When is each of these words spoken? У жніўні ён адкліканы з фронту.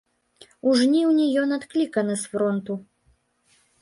У 0.69 0.71
жніўні 0.79 1.27
ён 1.41 1.49
адкліканы 1.59 2.15
з 2.23 2.35
фронту. 2.35 2.73